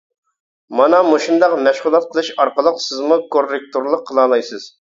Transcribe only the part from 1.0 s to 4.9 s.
مۇشۇنداق مەشغۇلات قىلىش ئارقىلىق سىزمۇ كوررېكتورلۇق قىلالايسىز.